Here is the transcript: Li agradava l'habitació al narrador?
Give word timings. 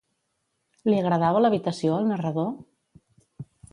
Li 0.91 0.95
agradava 1.01 1.43
l'habitació 1.45 1.99
al 1.99 2.09
narrador? 2.13 2.49